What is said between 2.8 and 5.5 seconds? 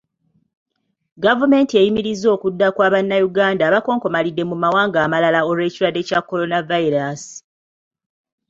Bannayuganda abakonkomalidde mu mawanga amalala